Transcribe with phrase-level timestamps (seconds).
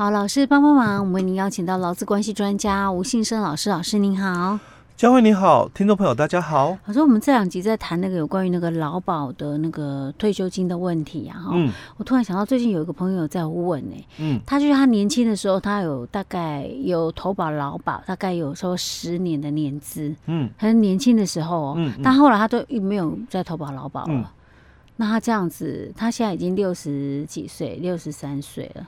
[0.00, 4.58] 好，老师帮帮忙，我们为您邀请到劳资关系专家吴信生老师，老师您好。
[4.96, 6.78] 佳慧你好，听众朋友大家好。
[6.86, 24.24] 我说，我们这两集在谈那个有关于那个劳保的那个退休金的问题啊，哈、嗯，我突然想到最近有一个朋友在问呢、欸，嗯，他就是他年轻的时候，他有大概有投保劳保，大概有说十年的年资，嗯，很年轻的时候，嗯，但后来他都没有再投保劳保了、嗯。
[24.96, 28.86] 那他这样子，他现在已经六十几岁，六十三岁了，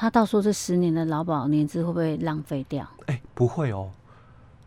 [0.00, 2.88] 他到时候这十年的劳保年资会不会浪费掉？
[3.06, 3.90] 哎、欸，不会哦。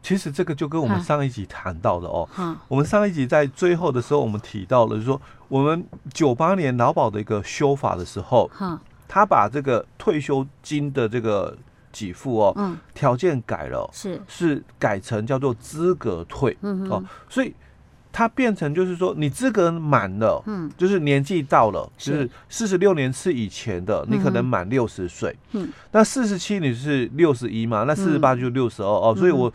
[0.03, 2.27] 其实这个就跟我们上一集谈到的哦，
[2.67, 8.51] 我们上一集在最后的时候，我们提到了，就是说我们九八年劳保的一个修法的时候，
[9.07, 11.57] 他把这个退休金的这个
[11.93, 14.21] 给付哦，条件改了，是。
[14.27, 16.57] 是改成叫做资格退，
[16.89, 17.53] 哦，所以
[18.11, 29.51] 它变成就是说你资格满了，嗯，就是年纪到了，就是四十六年次以前的，你可能满六十岁，嗯，那四十七你是六十一嘛，那四十八就六十二哦，所以我。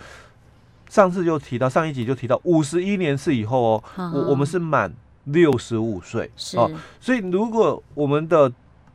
[0.89, 4.27] 上次就提到，上一集就提到五十一年次以后哦，我、uh-huh.
[4.29, 4.91] 我们是满
[5.25, 8.51] 六十五岁哦，所以如果我们的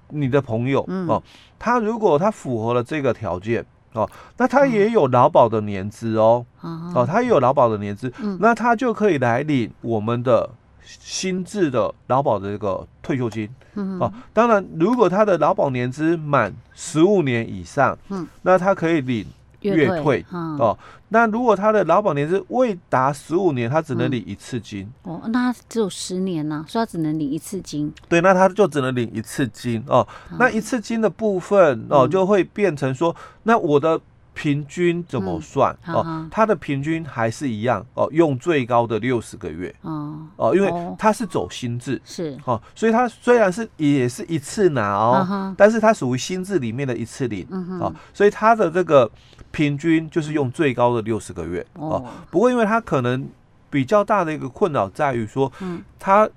[0.08, 1.22] 你的朋友、嗯、哦，
[1.60, 7.00] 他如果他符合了这个条件哦，那他也有劳保的年资哦，uh-huh.
[7.00, 8.38] 哦，他也有劳保的年资，uh-huh.
[8.40, 10.50] 那他就可以来领我们的
[10.84, 14.04] 新制的劳保的这个退休金、uh-huh.
[14.04, 14.14] 哦。
[14.34, 18.26] 当然，如果他的劳保年资满十五年以上，uh-huh.
[18.44, 19.26] 那他可以领。
[19.62, 20.78] 月退，哦，
[21.10, 24.92] 那如果他的劳保年资未达十五年，他只能领一次金。
[25.04, 27.94] 嗯、哦，那他只有十年呢、啊，所以他只能领一次金。
[28.10, 30.38] 对，那他就只能领一次金哦、嗯。
[30.40, 34.00] 那一次金的部分哦，就会变成说，那我的。
[34.34, 36.28] 平均怎么算、嗯、哦？
[36.32, 42.38] 它的平均还是一样哦，用最高的六十个月哦哦，因为它是走新制是。
[42.46, 49.10] 哦，所以它虽然是也是一次拿哦，嗯、但是它属于心智里面的一次领、嗯、哦，所以它的这个
[49.52, 52.06] 平均就是用最高的六十个月哦，哦。
[52.30, 53.28] 不过因为它可能
[53.70, 56.30] 比较大的一个困扰在于说，嗯，它。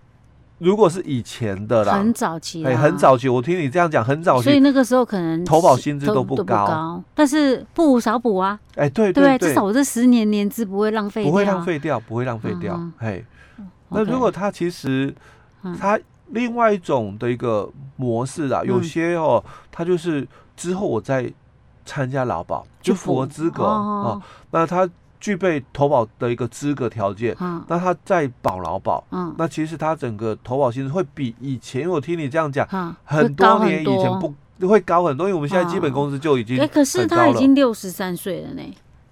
[0.64, 13.22] 如果是以前的啦，很早期，哎，很早期，我听你这样讲，很早期，所以那个时候可能投保薪资都不高，但是不无少补啊，哎，对对至少我这十年年资不会浪费，不会浪费掉，不会浪费掉，嘿、
[13.58, 15.14] 嗯，那如果他其实
[15.78, 20.26] 他另外一种的一个模式啊，嗯、有些哦，他就是
[20.56, 21.30] 之后我再
[21.84, 24.88] 参加劳保就符合资格哦，那他。
[25.24, 34.18] 具备投保的一个资格条件，嗯，那他在保劳保，嗯，那其实他整个投保薪资会比以前，我听你这样讲，嗯，很多年以前
[34.58, 38.62] 不会高很多，因为我们现在基本工资就已经很高了，可是他已经六十三岁了呢，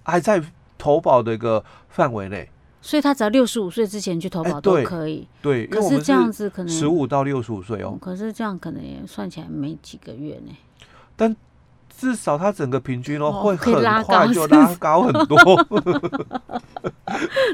[0.03, 0.39] 还在
[0.77, 2.47] 投保的一个范围内，
[2.79, 10.55] 所以他只要六十五岁之前去投保都可以，对，可是这样子可能十五到六十五岁哦，可是这样可能也算起来没几个月呢，
[11.15, 11.35] 但。
[11.97, 13.73] 至少它整个平均哦，会很快
[14.33, 16.61] 就拉高很多，哦、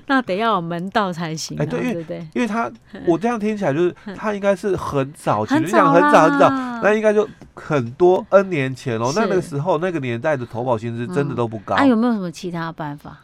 [0.08, 1.62] 那得要有门道才行，啊。
[1.62, 2.72] 哎，对，对对，因为他
[3.06, 6.50] 我这样听起来就是 他应该是很早期，你想很早很早，
[6.82, 11.76] 那应该就很多 N 年前哦，那那个时候那个年代的投保薪资真的都不高。
[11.76, 13.18] 那、嗯啊、有没有什么其他办法？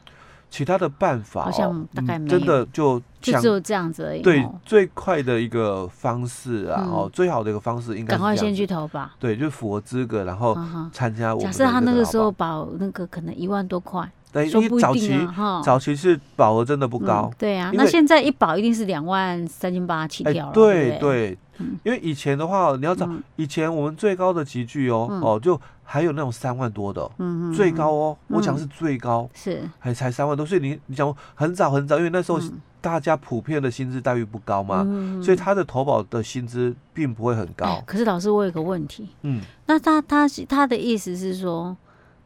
[0.56, 4.22] 其他的办法、哦、好像大概没有、嗯、真的就就只有这样子而已。
[4.22, 9.14] 对，最快的一个方式啊，哦、嗯，最好的一个方式应该赶快先去投吧。
[9.20, 10.58] 对，就符合资格，然后
[10.94, 11.52] 参加我们。
[11.52, 15.28] 假设他那个时候保那个可能一万多块，对，因为早期
[15.62, 17.30] 早期是保额真的不高。
[17.30, 20.54] 嗯、对啊，那现在一保一定是两万三千八起跳了。
[20.54, 21.38] 对对，
[21.84, 25.60] 因为以前的话，你要找、嗯、以前我们最高的集聚哦、嗯、哦就。
[25.86, 29.62] 还有那种三万多的，嗯嗯，最高哦，嗯、我讲是最高，是。
[29.80, 32.40] 还才三万多，所以你你讲很早很早，因为那时候
[32.82, 37.66] 大家普遍的薪资待遇不高嘛，嗯、所以他的投保的薪资并不会很高。
[37.66, 41.78] 欸、可是老师，我有个问题，嗯，那他他他的意思是说，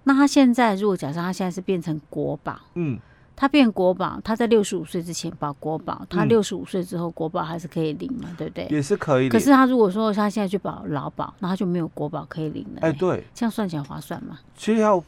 [0.06, 2.98] 那他现在如果假设他现在是变成国保，嗯。
[3.40, 8.68] 他变国宝，他在六十五岁之前保国宝，他六十五岁之后国宝还是可以领嘛，嗯、对不对？
[8.70, 9.30] 也是可以。
[9.30, 12.82] 可是他如果说他现在去保劳保，那他就没有国保可以领了。
[12.82, 14.38] 哎、欸，对，这样算起来划算吗？
[14.58, 15.02] 其实要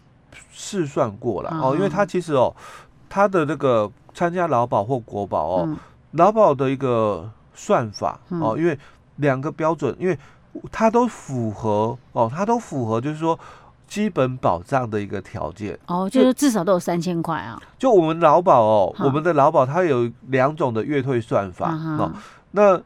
[0.49, 2.55] 试算过了、嗯、哦，因为他其实哦，
[3.09, 5.77] 他的那个参加劳保或国保哦，
[6.11, 8.79] 劳、嗯、保的一个算法哦，因为
[9.17, 10.17] 两个标准，因为
[10.71, 13.37] 他都符合哦，他都符合，就是说。
[13.91, 17.61] 基本保障的一个条件哦，就是至少都有三千块啊。
[17.77, 22.09] 就我们劳保哦，我们的劳保它有两种的月退算法哦。
[22.51, 22.81] 那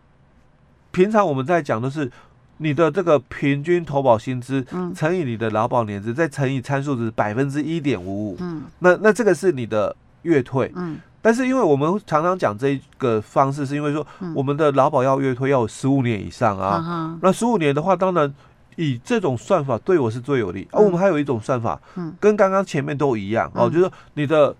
[0.89, 2.11] 平常我们在讲的是
[2.57, 4.65] 你的这个平均投保薪资
[4.95, 8.37] 乘以你的劳保年资，再乘以参数值百分之一点五五。
[8.39, 10.71] 嗯，那那这个是你的月退。
[10.75, 14.03] 嗯，但是因为我们常常讲这个方式，是因为说
[14.35, 17.15] 我们的劳保要月退要有十五年以上啊。
[17.21, 18.33] 那十五年的话，当然。
[18.75, 20.67] 以这种算法对我是最有利。
[20.71, 20.81] 而、嗯。
[20.81, 24.55] 啊、我们还有一种算法，嗯，跟刚刚前面都一样、嗯、哦，就是你的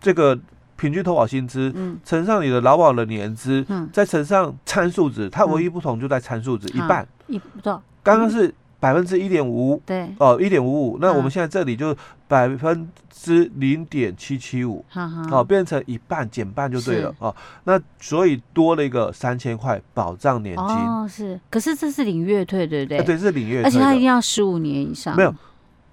[0.00, 0.38] 这个
[0.76, 8.54] 平均投保薪资，嗯，乘上你的劳保的年资，嗯，再乘上参数值，它唯一不同就在参数值、嗯、一半，一不到，刚刚是。
[8.82, 11.96] 百分之一点五五，对，哦，一点五五，那我们现在这里就
[12.26, 14.84] 百分之零点七七五，
[15.30, 17.32] 哦，变成一半减半就对了，哦，
[17.62, 23.04] 那所以多了一个三千块保障年金，哦，是，可是这是领月退，对不对？
[23.04, 25.32] 对，是领月退，而且他一定要十五年以上，没有，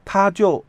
[0.03, 0.65] 他就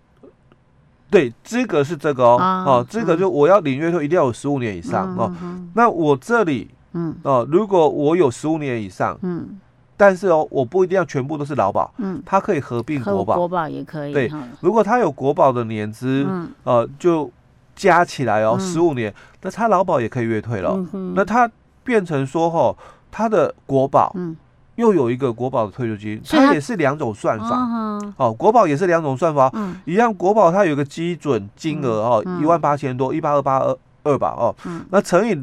[1.09, 5.35] 对资格是这个哦，哦，资格就我要领月退一定要有十五年以上哦，
[5.73, 9.59] 那我这里，嗯，哦，如果我有十五年以上，嗯。
[10.01, 14.15] 但是哦，我不一定要全部都是劳保，嗯，它可以合并国保，国保也可以。
[14.15, 14.33] 对，
[14.63, 17.31] 如果他有国保的年资，嗯，呃，就
[17.77, 19.13] 加起来哦，十五年，
[19.43, 20.75] 那他劳保也可以月退了。
[21.15, 21.51] 那他
[21.85, 22.75] 变成说哈，
[23.11, 24.35] 他的国保，嗯，
[24.77, 34.57] 又有一个国保的退休金，它也是两种算法，哦，国保也是两种算法，嗯，一样，国保它有个基准金额哦，一万八千多，一八二八二二吧，哦，
[34.89, 35.39] 那乘以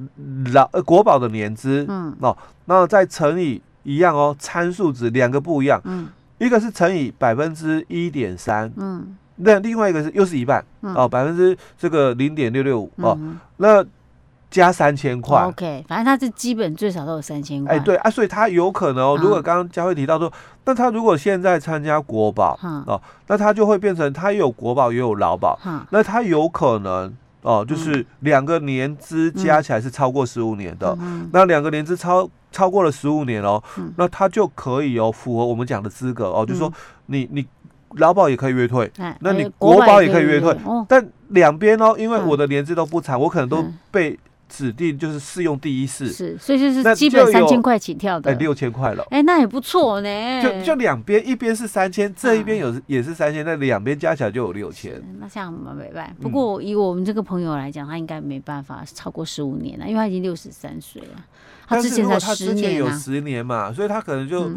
[0.51, 3.62] 劳国保的年资，嗯，哦，那再乘以。
[3.87, 13.17] 一样哦，参数值两个不一样，嗯，一个是乘以百分之一点三，嗯，那另外一个是又是一半，嗯、哦，百分之这个零点六六五哦，
[13.55, 13.81] 那
[14.51, 20.29] 加三千块，OK，反正它是基本最少都有三千块，哎，对啊，所以他有可能哦，如果刚刚佳慧提到说，
[20.65, 27.13] 那他如果现在参加国保，嗯、哦，那他就会变成他有国保也有劳保，嗯、那他有可能。
[27.47, 36.71] 哦，就是两个年资加起来是超过十五年的，嗯、那两个年资超超过了十五年哦，嗯、那他就可以哦符合我们讲的资格哦，嗯、就是说
[37.05, 37.45] 你你
[37.91, 44.19] 劳保也可以约退，嗯、那你国保也可以约退，哦、但两边哦，因为我的年资都不长，嗯、我可能都被。
[44.49, 50.41] 指定就是适用第一次，是，所以就是基本三千块起跳的，哎，六千块了，哎，那也不错呢。
[50.41, 55.01] 就就两边，一边是三千，这一边有也是三千，那两边加起来就有六千。
[55.19, 56.13] 那这样蛮没办法。
[56.21, 61.25] 不过以我们这个朋友来讲，他应该没办法超过十五年了，因为他已经六十三岁了。
[61.67, 64.49] 他之前才十年有十年嘛，所以他可能就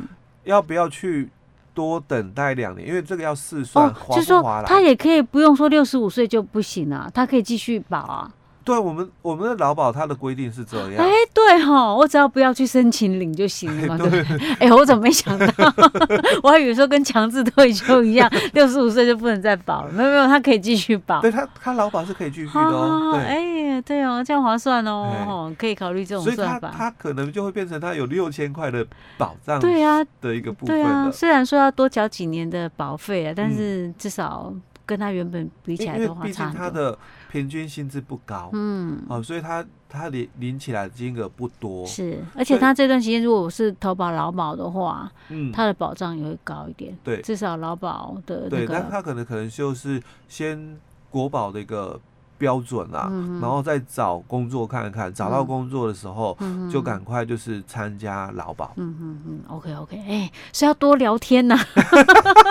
[0.45, 1.29] 要不要去
[1.75, 8.33] 多等待两年，因为这个要试算，就是说他也可以不用说六十五岁就不行啊，他可以继续保啊。
[8.65, 11.05] 对我们，我们的劳保它的规定是这样。
[11.05, 13.99] 哎，对哈，我只要不要去申请领就行了嘛。
[13.99, 14.25] 对。
[14.59, 15.47] 哎，我怎么没想到？
[16.43, 19.93] 我还以为说跟强制退休一样， 六十五岁就不能再保了。
[19.93, 21.21] 没有没有，他可以继续保。
[21.21, 23.15] 对他，他劳保是可以继续的哦。
[23.17, 26.45] 哎，对哦，这样划算哦，可以考虑这种算法。
[26.61, 28.87] 所以他他可能就会变成他有六千块的
[29.17, 29.59] 保障。
[29.61, 30.05] 对啊。
[30.21, 30.77] 的一个部分。
[30.77, 34.53] 对啊，虽然说要多缴几年的保费啊，但是至少
[34.85, 36.99] 跟他原本比起来的话，差很多。
[37.31, 50.77] 平均薪资不高，嗯，哦，所以他他领领起来的金额不多，是，而且他这段时间如果是投保劳保的话，嗯，他的保障也会高一点，对，至少劳保的、那个，对，但他可能可能就是先
[51.09, 52.01] 国保的一个
[52.37, 61.65] 标准啊，嗯、然后再找工作看看，找到工作的时候、嗯、就赶快就是参加劳保，嗯嗯嗯，OK OK，哎、欸，是要多聊天呐、啊。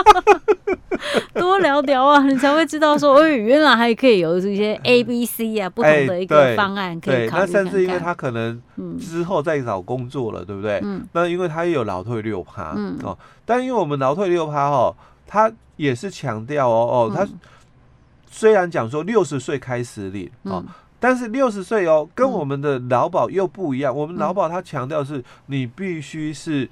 [1.59, 7.45] 多聊聊啊，你才会知道说，哦，原来还可以有一些 A、B、C 啊，不同的一个方案可以考虑。
[7.45, 8.61] 那甚至因为他可能
[8.99, 10.79] 之后再找工作了，对不对？
[10.83, 11.05] 嗯。
[11.13, 14.95] 那因为他也有劳退六趴，嗯哦，但因为我们劳退六趴哦，
[15.27, 17.27] 他也是强调哦哦，他
[18.29, 20.63] 虽然讲说六十岁开始领哦，
[20.99, 23.95] 但是六十岁哦，跟我们的劳保又不一样。
[23.95, 26.69] 我们劳保他强调是你必须是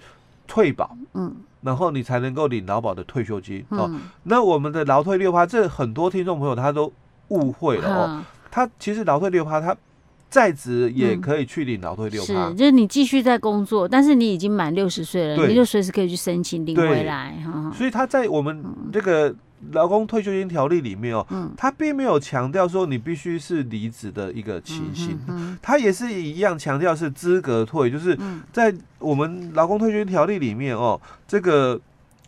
[0.47, 1.35] 退保，嗯。
[1.67, 3.91] 然后你才能够领劳保的退休金、嗯、哦。
[4.24, 6.91] 那我们的劳退六趴，这很多听众朋友他都
[7.27, 8.24] 误会了哦。
[8.50, 9.75] 他其实劳退六趴，他
[10.29, 17.36] 在职也可以去领劳退六趴、嗯，是就是你继续在工作，但是你已经满六十岁了，你就随时可以去申请领回来。
[17.74, 19.36] 所以他在我们这个。
[19.71, 25.17] 劳工退休金条例里面哦，嗯、他并没有强调说你必须是离职的一个情形，
[25.61, 28.17] 他也是一样强调是资格退，就是
[28.53, 31.79] 在我们劳工退休金条例里面哦，这个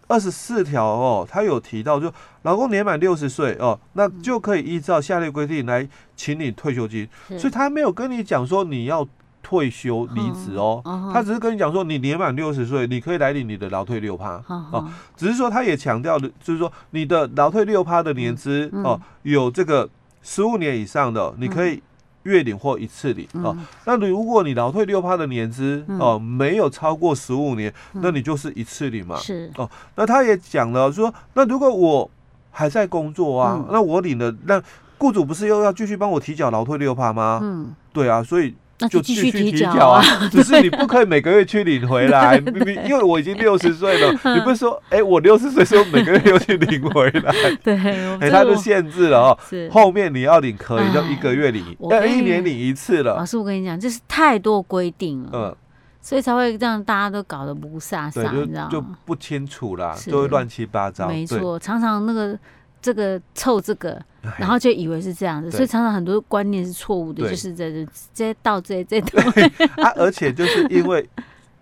[0.07, 9.07] 二十四条哦，他有提到就劳工年满六十岁哦，那就可以依照下列规定来请你退休金，嗯、所以他没有跟你讲说你要。
[9.50, 14.88] 退休离职哦，嗯、他只是跟你讲说，你年满六十岁，你可以来领你的劳退六趴、嗯、哦。
[15.18, 19.89] 只是说他也强调的，就是说你的劳退六趴的年资、嗯、哦，有这个
[20.22, 21.82] 十五年以上的，你可以
[22.24, 23.58] 月领或一次领、嗯、哦。
[23.86, 29.15] 那如果你劳退六趴的年资、嗯、哦没有超过十五年，那你就是一次领嘛。
[29.15, 29.68] 是哦。
[29.96, 32.12] 那他也讲了说，那如果我
[32.51, 34.62] 还在工作啊，嗯、那我领的那
[35.00, 37.39] 雇主不是又要继续帮我提缴劳退六趴吗？
[37.41, 38.53] 嗯，对啊，所以。
[38.88, 47.33] 就继续提缴啊， 只是你不可以每个月去领回来， 你因为我已经六十岁了，你不是说，哎，我六十岁时候每个月又去领回来，
[47.63, 47.75] 对，
[48.19, 49.38] 哎，他就限制了哦，
[49.71, 53.15] 后面你要领可以，就一个月领，要一年领一次了。
[53.15, 55.55] 老师，我跟你讲，这是太多规定了，嗯，
[56.01, 61.07] 所以才会让大家都搞得不飒飒，你知道就不清楚啦，就会乱七八糟。
[61.07, 62.38] 没错，常常那个。
[62.81, 64.01] 这个凑这个，
[64.38, 69.21] 然后就以为是这样子，所以常常很多观念是错误的，就是在这这到这这到。
[69.83, 71.07] 啊，而且就是因为。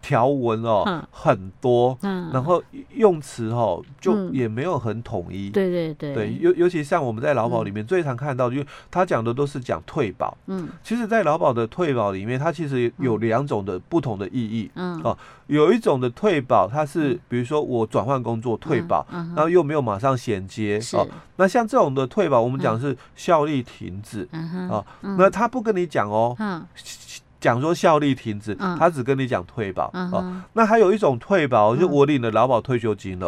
[0.07, 1.97] 条文哦很多，
[2.31, 2.63] 然后
[2.95, 5.49] 用词哦就也没有很统一。
[5.49, 10.37] 对对对，对尤尤其像我们在劳保里面最常看到，就他讲的都是讲退保。
[10.45, 14.71] 嗯，其实，在劳保的退保里面，它其实有两种的不同的意义。
[14.75, 20.79] 嗯，哦，有一种的退保，它是比如说我转换工作退保，然后又没有马上衔接。
[20.93, 24.25] 哦，那像这种的退保，我们讲是效力停止。
[24.31, 26.33] 嗯哦，那他不跟你讲哦。
[27.37, 27.39] 嗯。
[27.39, 30.41] 讲说效力停止，他只跟你讲退保哦。
[30.53, 33.27] 那还有一种退保，就我领了劳保退休金了。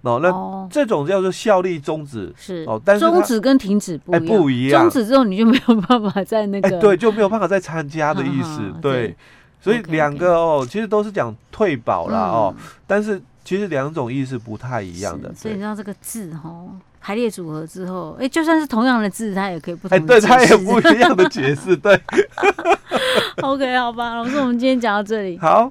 [0.00, 4.82] 哦，那这种叫做效力终止是哦，但是终止跟停止不不一样。
[4.82, 8.60] 终止之后你就没有办法在那个对，就没有办法再参加的意思。
[8.80, 9.14] 对，
[9.60, 12.54] 所以两个哦，其实都是讲退保啦哦，
[12.86, 15.30] 但是其实两种意思不太一样的。
[15.34, 16.70] 所以你知道这个字哦。
[17.04, 19.94] 排列组合之后，哎，就算是同样的字，它也可以不同。
[19.94, 22.00] 哎，对，它也 不一样的解释，对。
[23.42, 25.38] OK，好吧，老师，我们今天讲到这里。
[25.38, 25.70] 好。